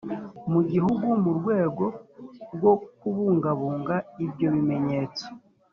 [0.51, 1.85] mu gihugu mu rwego
[2.53, 5.25] rwo kubungabunga ibyo bimenyetso